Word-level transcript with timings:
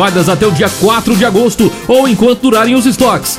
Válidas 0.00 0.30
até 0.30 0.46
o 0.46 0.50
dia 0.50 0.70
4 0.80 1.14
de 1.14 1.26
agosto 1.26 1.70
ou 1.86 2.08
enquanto 2.08 2.40
durarem 2.40 2.74
os 2.74 2.86
estoques. 2.86 3.38